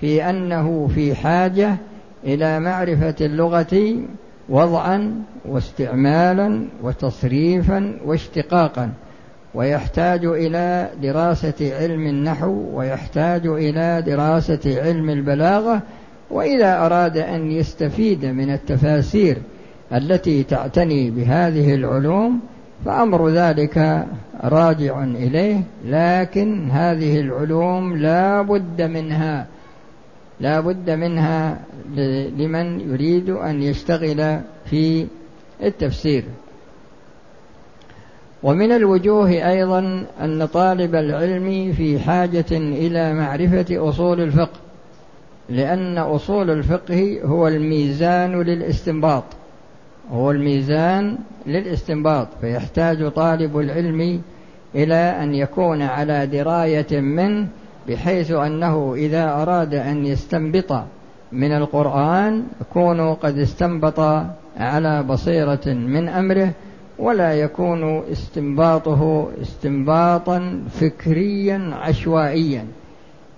في 0.00 0.30
أنه 0.30 0.88
في 0.94 1.14
حاجة 1.14 1.76
إلى 2.24 2.60
معرفة 2.60 3.14
اللغة 3.20 3.96
وضعا 4.48 5.22
واستعمالا 5.44 6.64
وتصريفا 6.82 7.98
واشتقاقا 8.04 8.90
ويحتاج 9.54 10.24
إلى 10.24 10.90
دراسة 11.02 11.54
علم 11.80 12.06
النحو 12.06 12.64
ويحتاج 12.74 13.46
إلى 13.46 14.02
دراسة 14.06 14.82
علم 14.82 15.10
البلاغة 15.10 15.82
وإذا 16.30 16.86
أراد 16.86 17.16
أن 17.16 17.50
يستفيد 17.50 18.24
من 18.24 18.50
التفاسير 18.50 19.36
التي 19.92 20.42
تعتني 20.42 21.10
بهذه 21.10 21.74
العلوم 21.74 22.40
فأمر 22.84 23.28
ذلك 23.28 24.06
راجع 24.44 25.04
إليه 25.04 25.62
لكن 25.86 26.70
هذه 26.70 27.20
العلوم 27.20 27.96
لا 27.96 28.42
بد 28.42 28.82
منها 28.82 29.46
لا 30.40 30.60
بد 30.60 30.90
منها 30.90 31.60
لمن 32.36 32.80
يريد 32.80 33.30
أن 33.30 33.62
يشتغل 33.62 34.40
في 34.64 35.06
التفسير. 35.62 36.24
ومن 38.42 38.72
الوجوه 38.72 39.30
أيضا 39.30 40.06
أن 40.20 40.46
طالب 40.46 40.94
العلم 40.94 41.72
في 41.72 41.98
حاجة 41.98 42.44
إلى 42.52 43.14
معرفة 43.14 43.88
أصول 43.88 44.20
الفقه 44.20 44.60
لأن 45.48 45.98
أصول 45.98 46.50
الفقه 46.50 47.20
هو 47.24 47.48
الميزان 47.48 48.42
للاستنباط. 48.42 49.24
هو 50.12 50.30
الميزان 50.30 51.18
للاستنباط 51.46 52.28
فيحتاج 52.40 53.10
طالب 53.10 53.58
العلم 53.58 54.20
إلى 54.74 54.94
أن 54.94 55.34
يكون 55.34 55.82
على 55.82 56.26
دراية 56.26 57.00
منه 57.00 57.48
بحيث 57.88 58.30
أنه 58.30 58.94
إذا 58.94 59.32
أراد 59.32 59.74
أن 59.74 60.06
يستنبط 60.06 60.82
من 61.32 61.52
القرآن 61.52 62.44
يكون 62.60 63.14
قد 63.14 63.38
استنبط 63.38 64.00
على 64.56 65.02
بصيرة 65.02 65.66
من 65.66 66.08
أمره 66.08 66.50
ولا 66.98 67.34
يكون 67.34 68.02
استنباطه 68.12 69.28
استنباطا 69.42 70.62
فكريا 70.80 71.70
عشوائيا. 71.74 72.66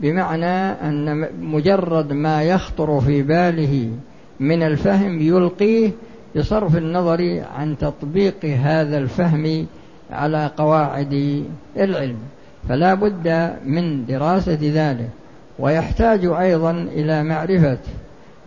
بمعنى 0.00 0.70
أن 0.88 1.28
مجرد 1.40 2.12
ما 2.12 2.42
يخطر 2.42 3.00
في 3.00 3.22
باله 3.22 3.90
من 4.40 4.62
الفهم 4.62 5.20
يلقيه 5.20 5.90
بصرف 6.36 6.76
النظر 6.76 7.42
عن 7.56 7.78
تطبيق 7.78 8.44
هذا 8.44 8.98
الفهم 8.98 9.66
على 10.10 10.50
قواعد 10.56 11.44
العلم 11.76 12.18
فلا 12.68 12.94
بد 12.94 13.54
من 13.66 14.06
دراسة 14.06 14.58
ذلك. 14.62 15.08
ويحتاج 15.58 16.24
أيضا 16.24 16.70
إلى 16.70 17.22
معرفة 17.22 17.78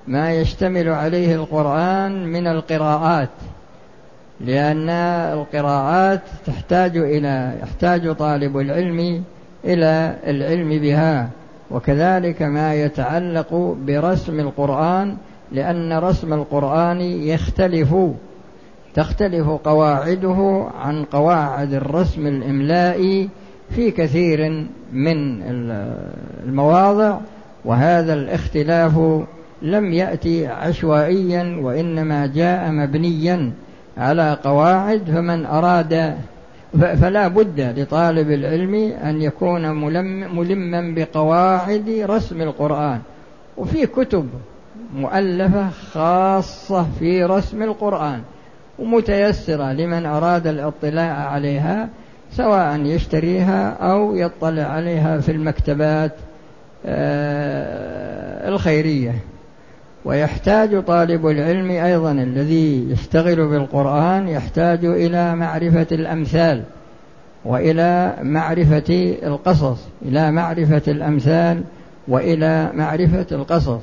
ما 0.07 0.33
يشتمل 0.33 0.89
عليه 0.89 1.35
القرآن 1.35 2.25
من 2.25 2.47
القراءات 2.47 3.29
لأن 4.41 4.89
القراءات 5.33 6.21
تحتاج 6.45 6.97
إلى 6.97 7.53
يحتاج 7.63 8.15
طالب 8.15 8.57
العلم 8.57 9.23
إلى 9.65 10.15
العلم 10.27 10.69
بها. 10.69 11.29
وكذلك 11.71 12.41
ما 12.41 12.73
يتعلق 12.73 13.77
برسم 13.85 14.39
القرآن 14.39 15.17
لأن 15.51 15.93
رسم 15.93 16.33
القرآن 16.33 17.01
يختلف 17.01 17.95
تختلف 18.93 19.47
قواعده 19.49 20.67
عن 20.81 21.03
قواعد 21.03 21.73
الرسم 21.73 22.27
الإملائي 22.27 23.29
في 23.69 23.91
كثير 23.91 24.67
من 24.93 25.41
المواضع 26.43 27.17
وهذا 27.65 28.13
الاختلاف 28.13 28.99
لم 29.61 29.93
يأتي 29.93 30.47
عشوائيا 30.47 31.59
وإنما 31.61 32.27
جاء 32.27 32.71
مبنيا 32.71 33.51
على 33.97 34.37
قواعد 34.43 35.03
فمن 35.03 35.45
أراد 35.45 36.15
فلا 36.73 37.27
بد 37.27 37.73
لطالب 37.77 38.31
العلم 38.31 38.75
أن 39.03 39.21
يكون 39.21 39.71
ملم 39.71 40.37
ملما 40.37 40.93
بقواعد 40.95 42.05
رسم 42.09 42.41
القرآن. 42.41 42.99
وفي 43.57 43.85
كتب 43.85 44.29
مؤلفة 44.95 45.69
خاصة 45.69 46.85
في 46.99 47.23
رسم 47.23 47.63
القرآن 47.63 48.21
ومتيسرة 48.79 49.73
لمن 49.73 50.05
أراد 50.05 50.47
الاطلاع 50.47 51.29
عليها 51.29 51.89
سواء 52.31 52.81
يشتريها 52.81 53.69
أو 53.69 54.15
يطلع 54.15 54.63
عليها 54.63 55.19
في 55.19 55.31
المكتبات 55.31 56.11
آه، 56.85 58.49
الخيرية. 58.49 59.15
ويحتاج 60.05 60.83
طالب 60.83 61.27
العلم 61.27 61.71
أيضا 61.71 62.11
الذي 62.11 62.91
يشتغل 62.91 63.47
بالقرآن 63.47 64.27
يحتاج 64.27 64.85
إلى 64.85 65.35
معرفة 65.35 65.87
الأمثال 65.91 66.63
وإلى 67.45 68.13
معرفة 68.21 69.17
القصص 69.23 69.79
إلى 70.05 70.31
معرفة 70.31 70.81
الأمثال 70.87 71.63
وإلى 72.07 72.71
معرفة 72.73 73.25
القصص. 73.31 73.81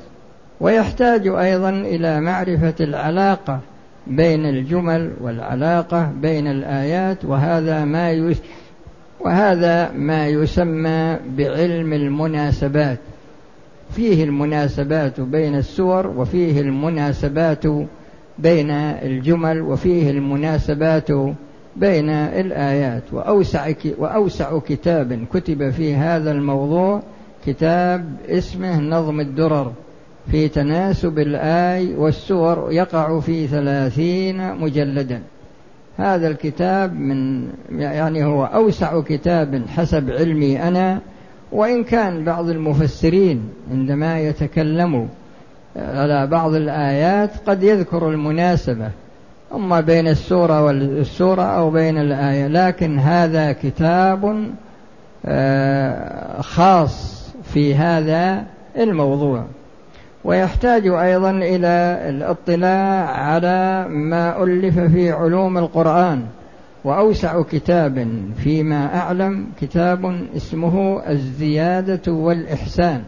ويحتاج 0.59 1.27
أيضا 1.27 1.69
إلى 1.69 2.21
معرفة 2.21 2.75
العلاقة 2.79 3.59
بين 4.07 4.45
الجمل 4.45 5.11
والعلاقة 5.21 6.11
بين 6.21 6.47
الآيات 6.47 7.25
وهذا 7.25 7.85
ما 7.85 8.11
وهذا 9.19 9.91
ما 9.91 10.27
يسمى 10.27 11.17
بعلم 11.37 11.93
المناسبات. 11.93 12.99
فيه 13.91 14.23
المناسبات 14.23 15.21
بين 15.21 15.55
السور 15.55 16.07
وفيه 16.07 16.61
المناسبات 16.61 17.63
بين 18.39 18.71
الجمل 18.71 19.61
وفيه 19.61 20.11
المناسبات 20.11 21.11
بين 21.75 22.09
الآيات. 22.09 23.03
وأوسع 23.11 23.71
وأوسع 23.97 24.59
كتاب 24.59 25.25
كتب 25.33 25.69
في 25.69 25.95
هذا 25.95 26.31
الموضوع 26.31 27.01
كتاب 27.45 28.15
اسمه 28.29 28.81
نظم 28.81 29.19
الدرر. 29.19 29.71
في 30.31 30.47
تناسب 30.47 31.19
الآي 31.19 31.95
والسور 31.95 32.71
يقع 32.71 33.19
في 33.19 33.47
ثلاثين 33.47 34.55
مجلدا. 34.55 35.21
هذا 35.97 36.27
الكتاب 36.27 36.93
من 36.99 37.47
يعني 37.69 38.23
هو 38.23 38.45
أوسع 38.45 39.01
كتاب 39.01 39.61
حسب 39.67 40.09
علمي 40.09 40.67
أنا 40.67 40.99
وإن 41.51 41.83
كان 41.83 42.23
بعض 42.23 42.49
المفسرين 42.49 43.49
عندما 43.71 44.19
يتكلموا 44.19 45.05
على 45.75 46.27
بعض 46.27 46.53
الآيات 46.53 47.31
قد 47.47 47.63
يذكر 47.63 48.09
المناسبة 48.09 48.89
أما 49.53 49.81
بين 49.81 50.07
السورة 50.07 50.63
والسورة 50.63 51.41
أو 51.41 51.69
بين 51.69 51.97
الآية. 51.97 52.47
لكن 52.47 52.99
هذا 52.99 53.51
كتاب 53.51 54.51
آه، 55.25 56.41
خاص 56.41 57.25
في 57.43 57.75
هذا 57.75 58.43
الموضوع. 58.77 59.45
ويحتاج 60.25 60.87
أيضا 60.87 61.31
إلى 61.31 61.99
الاطلاع 62.09 63.09
على 63.09 63.85
ما 63.89 64.43
ألف 64.43 64.79
في 64.79 65.11
علوم 65.11 65.57
القرآن. 65.57 66.21
وأوسع 66.83 67.41
كتاب 67.41 68.07
فيما 68.37 68.95
أعلم 68.95 69.47
كتاب 69.61 70.25
اسمه 70.35 71.01
الزيادة 71.09 72.11
والإحسان. 72.11 73.01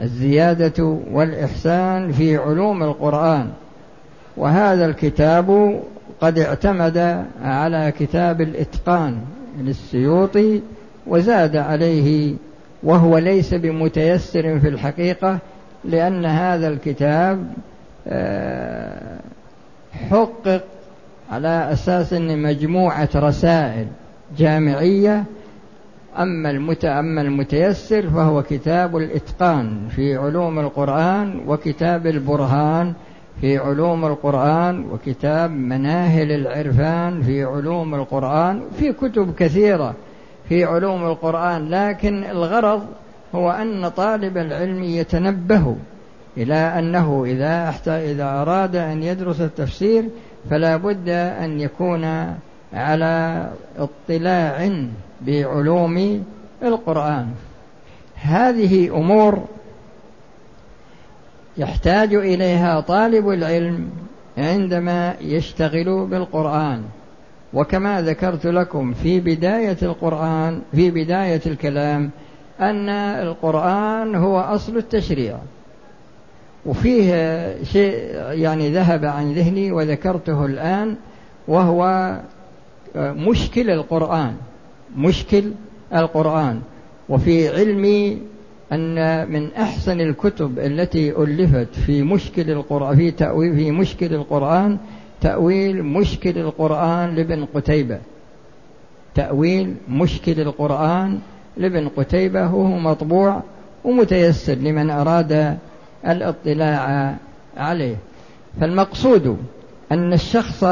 الزيادة 0.00 0.98
والإحسان 1.12 2.12
في 2.12 2.36
علوم 2.36 2.82
القرآن. 2.82 3.48
وهذا 4.36 4.86
الكتاب 4.86 5.80
قد 6.20 6.38
اعتمد 6.38 7.24
على 7.42 7.92
كتاب 7.98 8.40
الإتقان 8.40 9.18
للسيوطي 9.60 10.60
وزاد 11.06 11.56
عليه 11.56 12.34
وهو 12.82 13.18
ليس 13.18 13.54
بمتيسر 13.54 14.58
في 14.58 14.68
الحقيقة 14.68 15.38
لأن 15.84 16.24
هذا 16.24 16.68
الكتاب 16.68 17.52
آه، 18.08 19.20
حقق 20.10 20.64
على 21.30 21.72
أساس 21.72 22.12
أن 22.12 22.42
مجموعة 22.42 23.08
رسائل 23.14 23.86
جامعية 24.38 25.24
أما 26.18 26.74
أما 26.84 27.20
المتيسر 27.20 28.10
فهو 28.10 28.42
كتاب 28.42 28.96
الإتقان 28.96 29.88
في 29.88 30.16
علوم 30.16 30.58
القرآن 30.58 31.40
وكتاب 31.46 32.06
البرهان 32.06 32.94
في 33.40 33.58
علوم 33.58 34.04
القرآن 34.04 34.84
وكتاب 34.90 35.50
مناهل 35.50 36.32
العرفان 36.32 37.22
في 37.22 37.44
علوم 37.44 37.94
القرآن 37.94 38.62
في 38.78 38.92
كتب 38.92 39.34
كثيرة 39.34 39.94
في 40.48 40.64
علوم 40.64 41.04
القرآن 41.04 41.68
لكن 41.68 42.24
الغرض 42.24 42.86
هو 43.34 43.50
أن 43.50 43.88
طالب 43.88 44.38
العلم 44.38 44.82
يتنبه 44.82 45.76
إلى 46.36 46.54
أنه 46.54 47.24
إذا 47.26 47.74
إذا 47.86 48.24
أراد 48.24 48.76
أن 48.76 49.02
يدرس 49.02 49.40
التفسير 49.40 50.04
فلا 50.50 50.76
بد 50.76 51.08
أن 51.08 51.60
يكون 51.60 52.34
على 52.72 53.46
اطلاع 53.78 54.70
بعلوم 55.26 56.24
القرآن. 56.62 57.28
هذه 58.14 58.96
أمور 58.96 59.44
يحتاج 61.56 62.14
إليها 62.14 62.80
طالب 62.80 63.28
العلم 63.28 63.90
عندما 64.38 65.14
يشتغل 65.20 66.06
بالقرآن. 66.06 66.82
وكما 67.54 68.02
ذكرت 68.02 68.46
لكم 68.46 68.92
في 68.92 69.20
بداية 69.20 69.76
القرآن 69.82 70.62
في 70.72 70.90
بداية 70.90 71.40
الكلام 71.46 72.10
أن 72.60 72.88
القرآن 72.88 74.14
هو 74.14 74.40
أصل 74.40 74.76
التشريع. 74.76 75.38
وفيه 76.66 77.12
شيء 77.62 77.92
يعني 78.30 78.70
ذهب 78.70 79.04
عن 79.04 79.32
ذهني 79.32 79.72
وذكرته 79.72 80.46
الآن 80.46 80.96
وهو 81.48 82.14
مشكل 82.96 83.70
القرآن 83.70 84.34
مشكل 84.96 85.52
القرآن. 85.94 86.60
وفي 87.08 87.48
علمي 87.48 88.18
أن 88.72 89.28
من 89.32 89.52
أحسن 89.52 90.00
الكتب 90.00 90.58
التي 90.58 91.10
ألفت 91.10 91.74
في 91.86 92.02
مشكل 92.02 92.50
القرآن 92.50 92.96
في 92.96 93.10
تأويل 93.10 93.54
في 93.54 93.70
مشكل 93.70 94.14
القرآن 94.14 94.78
تأويل 95.20 95.82
مشكل 95.82 96.38
القرآن 96.38 97.14
لابن 97.14 97.44
قتيبة. 97.54 97.98
تأويل 99.14 99.74
مشكل 99.88 100.40
القرآن 100.40 101.18
لابن 101.60 101.88
قتيبة 101.88 102.40
وهو 102.40 102.78
مطبوع 102.78 103.42
ومتيسر 103.84 104.54
لمن 104.54 104.90
أراد 104.90 105.58
الاطلاع 106.06 107.14
عليه. 107.56 107.96
فالمقصود 108.60 109.36
أن 109.92 110.12
الشخص 110.12 110.64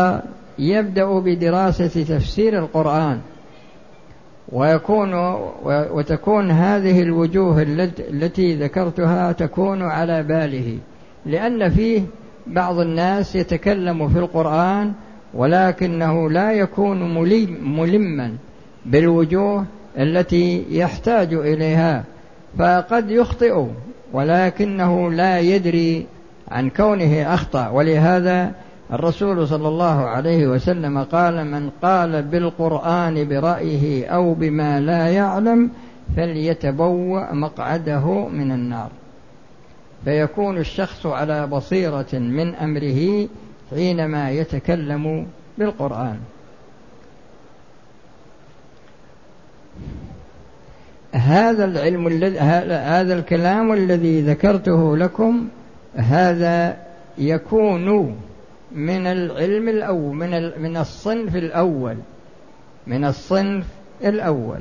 يبدأ 0.58 1.18
بدراسة 1.18 2.04
تفسير 2.04 2.58
القرآن 2.58 3.20
ويكون 4.52 5.14
وتكون 5.64 6.50
هذه 6.50 7.02
الوجوه 7.02 7.62
التي 7.98 8.54
ذكرتها 8.54 9.32
تكون 9.32 9.82
على 9.82 10.22
باله. 10.22 10.78
لأن 11.26 11.70
فيه 11.70 12.02
بعض 12.46 12.78
الناس 12.78 13.36
يتكلم 13.36 14.08
في 14.08 14.18
القرآن 14.18 14.92
ولكنه 15.34 16.30
لا 16.30 16.52
يكون 16.52 17.14
ملما 17.78 18.36
بالوجوه 18.86 19.64
التي 19.98 20.64
يحتاج 20.70 21.34
إليها 21.34 22.04
فقد 22.58 23.10
يخطئ 23.10 23.64
ولكنه 24.12 25.10
لا 25.10 25.40
يدري 25.40 26.06
عن 26.48 26.70
كونه 26.70 27.34
أخطأ. 27.34 27.68
ولهذا 27.68 28.52
الرسول 28.92 29.48
صلى 29.48 29.68
الله 29.68 30.00
عليه 30.00 30.46
وسلم 30.46 31.02
قال 31.02 31.44
من 31.46 31.70
قال 31.82 32.22
بالقرآن 32.22 33.28
برأيه 33.28 34.06
أو 34.06 34.34
بما 34.34 34.80
لا 34.80 35.08
يعلم 35.08 35.70
فليتبوأ 36.16 37.32
مقعده 37.32 38.28
من 38.28 38.52
النار. 38.52 38.90
فيكون 40.04 40.58
الشخص 40.58 41.06
على 41.06 41.46
بصيرة 41.46 42.12
من 42.12 42.54
أمره 42.54 43.28
حينما 43.70 44.30
يتكلم 44.30 45.26
بالقرآن. 45.58 46.18
هذا 51.12 51.64
العلم 51.64 52.06
الذي 52.06 52.38
هذا 52.38 53.14
الكلام 53.14 53.72
الذي 53.72 54.20
ذكرته 54.20 54.96
لكم 54.96 55.48
هذا 55.96 56.76
يكون 57.18 58.16
من 58.72 59.06
العلم 59.06 59.68
الأول 59.68 60.14
من 60.14 60.62
من 60.62 60.76
الصنف 60.76 61.36
الأول. 61.36 61.96
من 62.86 63.04
الصنف 63.04 63.64
الأول. 64.04 64.60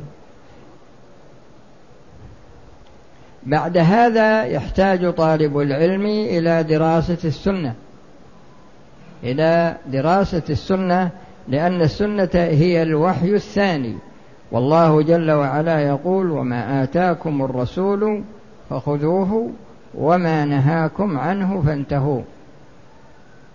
بعد 3.43 3.77
هذا 3.77 4.43
يحتاج 4.43 5.13
طالب 5.13 5.59
العلم 5.59 6.05
إلى 6.05 6.63
دراسة 6.63 7.17
السنة. 7.25 7.73
إلى 9.23 9.77
دراسة 9.87 10.43
السنة 10.49 11.09
لأن 11.47 11.81
السنة 11.81 12.29
هي 12.33 12.81
الوحي 12.81 13.35
الثاني. 13.35 13.95
والله 14.51 15.01
جل 15.01 15.31
وعلا 15.31 15.79
يقول 15.79 16.31
وما 16.31 16.83
آتاكم 16.83 17.41
الرسول 17.41 18.23
فخذوه 18.69 19.51
وما 19.95 20.45
نهاكم 20.45 21.17
عنه 21.17 21.61
فانتهوا. 21.61 22.21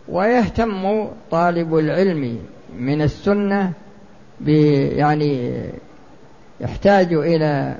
ويهتم 0.08 1.06
طالب 1.30 1.78
العلم 1.78 2.38
من 2.78 3.02
السنة 3.02 3.72
يعني 4.46 5.62
يحتاج 6.60 7.12
إلى 7.12 7.76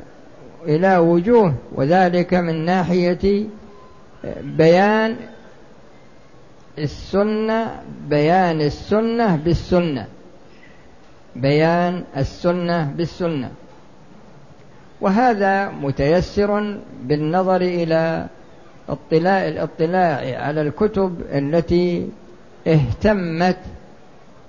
إلى 0.66 0.98
وجوه 0.98 1.54
وذلك 1.72 2.34
من 2.34 2.64
ناحية 2.64 3.44
بيان 4.42 5.16
السنة 6.78 7.80
بيان 8.08 8.60
السنة 8.60 9.36
بالسنة. 9.36 10.06
بيان 11.36 12.04
السنة 12.16 12.92
بالسنة. 12.96 13.50
وهذا 15.00 15.70
متيسر 15.70 16.78
بالنظر 17.02 17.60
إلى 17.60 18.26
اطلاع 18.88 19.48
الاطلاع 19.48 20.42
على 20.42 20.62
الكتب 20.62 21.20
التي 21.32 22.08
اهتمت 22.66 23.58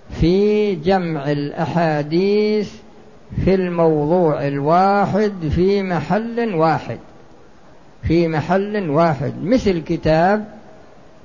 في 0.10 0.76
جمع 0.76 1.32
الأحاديث 1.32 2.74
في 3.46 3.56
الموضوع 3.56 4.48
الواحد 4.48 5.34
في 5.56 5.84
محل 5.84 6.56
واحد. 6.56 6.98
في 8.04 8.28
محل 8.28 8.89
واحد. 8.89 9.34
مثل 9.43 9.82
كتاب 9.82 10.46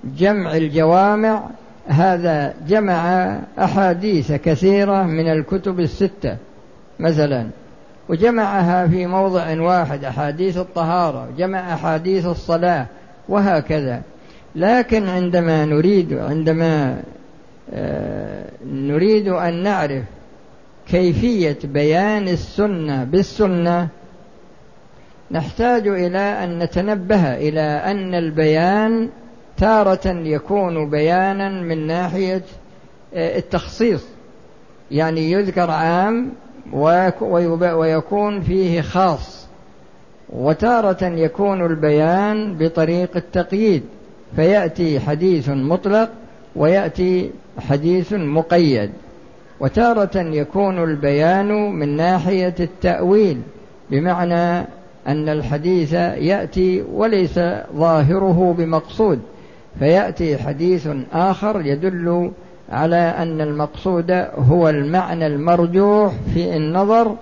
جمع 0.04 0.56
الجوامع 0.56 1.44
هذا 1.88 2.54
جمع 2.68 3.32
أحاديث 3.58 4.32
كثيرة 4.32 5.02
من 5.02 5.28
الكتب 5.32 5.80
الستة 5.80 6.36
مثلا 6.98 7.46
وجمعها 8.08 8.86
في 8.86 9.06
موضع 9.06 9.60
واحد 9.60 10.04
أحاديث 10.04 10.56
الطهارة 10.56 11.28
جمع 11.38 11.74
أحاديث 11.74 12.26
الصلاة 12.26 12.86
وهكذا. 13.28 14.02
لكن 14.54 15.08
عندما 15.08 15.64
نريد 15.64 16.12
عندما 16.12 17.02
آه، 17.74 18.44
نريد 18.66 19.28
أن 19.28 19.62
نعرف 19.62 20.04
كيفية 20.88 21.58
بيان 21.64 22.28
السنة 22.28 23.04
بالسنة 23.04 23.88
نحتاج 25.30 25.88
إلى 25.88 26.18
أن 26.18 26.58
نتنبه 26.58 27.34
إلى 27.34 27.60
أن 27.60 28.14
البيان 28.14 29.08
تارة 29.58 30.06
يكون 30.06 30.90
بيانا 30.90 31.48
من 31.48 31.86
ناحية 31.86 32.42
آه، 33.14 33.38
التخصيص. 33.38 34.04
يعني 34.90 35.32
يذكر 35.32 35.70
عام 35.70 36.30
ويكون 37.62 38.40
فيه 38.40 38.80
خاص. 38.80 39.46
وتارة 40.30 41.04
يكون 41.04 41.66
البيان 41.66 42.58
بطريق 42.58 43.16
التقييد. 43.16 43.82
فيأتي 44.36 45.00
حديث 45.00 45.48
مطلق 45.48 46.10
ويأتي 46.56 47.30
حديث 47.68 48.12
مقيد. 48.12 48.90
وتارة 49.60 50.18
يكون 50.18 50.84
البيان 50.84 51.70
من 51.70 51.96
ناحية 51.96 52.54
التأويل 52.60 53.40
بمعنى 53.90 54.66
أن 55.06 55.28
الحديث 55.28 55.92
يأتي 55.92 56.84
وليس 56.92 57.38
ظاهره 57.76 58.54
بمقصود. 58.58 59.20
فيأتي 59.78 60.36
حديث 60.36 60.88
آخر 61.12 61.66
يدل 61.66 62.30
على 62.72 62.96
أن 62.96 63.40
المقصود 63.40 64.10
هو 64.50 64.68
المعنى 64.68 65.26
المرجوح 65.26 66.12
في 66.34 66.56
النظر 66.56 67.16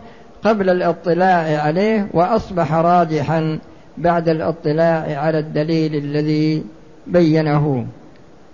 قبل 0.45 0.71
الاطلاع 0.71 1.62
عليه 1.62 2.09
وأصبح 2.12 2.75
راجحا 2.75 3.59
بعد 3.99 4.29
الاطلاع 4.29 5.21
على 5.21 5.38
الدليل 5.38 5.95
الذي 5.95 6.62
بينه. 7.07 7.87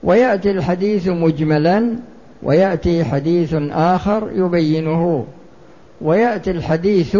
ويأتي 0.02 0.50
الحديث 0.50 1.08
مجملا 1.08 1.96
ويأتي 2.42 3.04
حديث 3.04 3.54
آخر 3.70 4.30
يبينه. 4.34 5.24
ويأتي 6.00 6.50
الحديث 6.50 7.16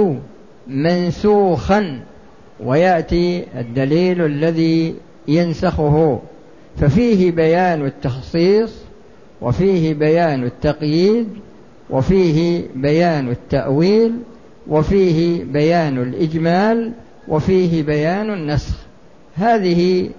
منسوخا 0.66 2.00
ويأتي 2.60 3.44
الدليل 3.58 4.24
الذي 4.24 4.94
ينسخه. 5.28 6.20
ففيه 6.76 7.30
بيان 7.30 7.86
التخصيص 7.86 8.70
وفيه 9.40 9.94
بيان 9.94 10.44
التقييد 10.44 11.28
وفيه 11.90 12.62
بيان 12.76 13.28
التأويل 13.28 14.12
وفيه 14.68 15.44
بيان 15.44 16.02
الإجمال 16.02 16.92
وفيه 17.28 17.82
بيان 17.82 18.32
النسخ. 18.32 18.76
هذه 19.36 20.10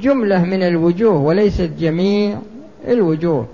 جملة 0.00 0.44
من 0.44 0.62
الوجوه 0.62 1.18
وليست 1.18 1.70
جميع 1.80 2.38
الوجوه. 2.88 3.46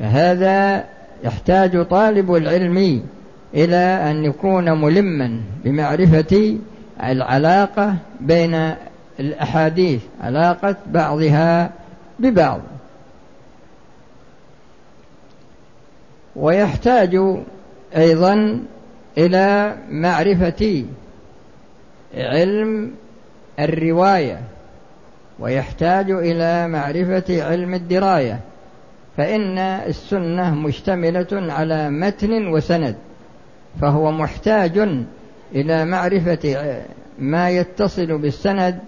فهذا 0.00 0.84
يحتاج 1.24 1.84
طالب 1.86 2.34
العلم 2.34 3.02
إلى 3.54 3.76
أن 4.10 4.24
يكون 4.24 4.80
ملما 4.80 5.40
بمعرفة 5.64 6.56
العلاقة 7.02 7.96
بين 8.20 8.74
الأحاديث 9.20 10.02
علاقة 10.20 10.76
بعضها 10.86 11.70
ببعض. 12.18 12.60
ويحتاج 16.36 17.20
أيضا 17.96 18.62
إلى 19.18 19.76
معرفة 19.90 20.84
علم 22.14 22.94
الرواية 23.58 24.40
ويحتاج 25.38 26.10
إلى 26.10 26.68
معرفة 26.68 27.42
علم 27.44 27.74
الدراية. 27.74 28.40
فإن 29.16 29.58
السنة 29.58 30.54
مشتملة 30.54 31.26
على 31.32 31.90
متن 31.90 32.46
وسند 32.46 32.96
فهو 33.80 34.12
محتاج 34.12 34.78
إلى 35.54 35.84
معرفة 35.84 36.56
ما 37.18 37.50
يتصل 37.50 38.18
بالسند 38.18 38.78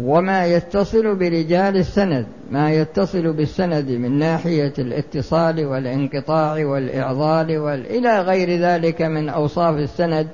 وما 0.00 0.46
يتصل 0.46 1.14
برجال 1.14 1.76
السند 1.76 2.26
ما 2.50 2.72
يتصل 2.72 3.32
بالسند 3.32 3.90
من 3.90 4.18
ناحية 4.18 4.72
الاتصال 4.78 5.66
والانقطاع 5.66 6.66
والإعضال 6.66 7.58
وإلى 7.58 8.20
غير 8.20 8.60
ذلك 8.60 9.02
من 9.02 9.28
أوصاف 9.28 9.76
السند. 9.76 10.28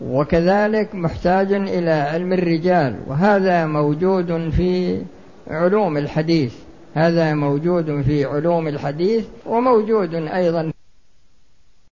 وكذلك 0.00 0.94
محتاج 0.94 1.52
إلى 1.52 1.90
علم 1.90 2.32
الرجال 2.32 2.96
وهذا 3.06 3.66
موجود 3.66 4.50
في 4.50 5.02
علوم 5.48 5.96
الحديث 5.96 6.54
هذا 6.94 7.34
موجود 7.34 8.02
في 8.02 8.24
علوم 8.24 8.68
الحديث 8.68 9.24
وموجود 9.46 10.14
أيضا 10.14 10.72